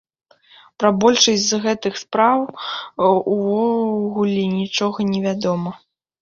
Пра 0.83 0.89
большасць 1.01 1.43
з 1.49 1.59
гэтых 1.65 1.99
справаў 2.03 3.13
увогуле 3.35 4.43
нічога 4.57 4.97
не 5.13 5.19
вядома. 5.29 5.71